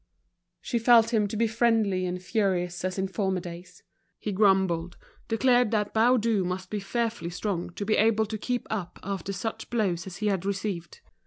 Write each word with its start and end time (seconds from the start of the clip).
She 0.61 0.79
felt 0.79 1.13
him 1.13 1.27
to 1.27 1.37
be 1.37 1.45
friendly 1.45 2.07
and 2.07 2.19
furious 2.19 2.83
as 2.83 2.97
in 2.97 3.07
former 3.07 3.39
days. 3.39 3.83
He 4.19 4.31
grumbled, 4.31 4.97
declared 5.27 5.69
that 5.69 5.93
Baudu 5.93 6.43
must 6.43 6.71
be 6.71 6.79
fearfully 6.79 7.29
strong 7.29 7.69
to 7.75 7.85
be 7.85 7.97
able 7.97 8.25
to 8.25 8.37
keep 8.39 8.65
up 8.71 8.99
after 9.03 9.31
such 9.31 9.69
blows 9.69 10.07
as 10.07 10.17
he 10.17 10.25
had 10.25 10.43
received. 10.43 11.01